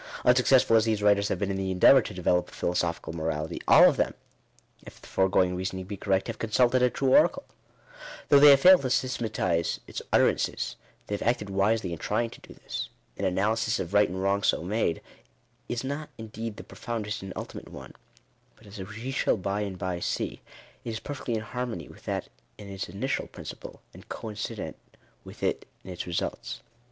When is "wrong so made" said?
14.19-15.01